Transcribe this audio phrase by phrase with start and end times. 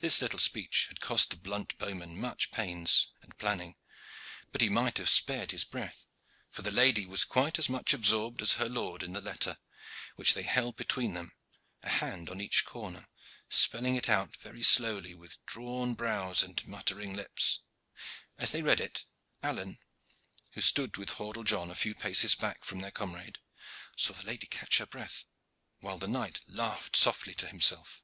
[0.00, 3.76] This little speech had cost the blunt bowman much pains and planning;
[4.50, 6.08] but he might have spared his breath,
[6.50, 9.58] for the lady was quite as much absorbed as her lord in the letter,
[10.16, 11.30] which they held between them,
[11.84, 13.06] a hand on either corner,
[13.48, 17.60] spelling it out very slowly, with drawn brows and muttering lips.
[18.36, 19.04] As they read it,
[19.40, 19.78] Alleyne,
[20.54, 23.38] who stood with Hordle John a few paces back from their comrade,
[23.94, 25.26] saw the lady catch her breath,
[25.78, 28.02] while the knight laughed softly to himself.